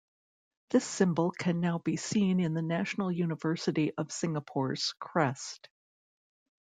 [0.71, 5.69] This symbol can now be seen in the National University of Singapore's crest.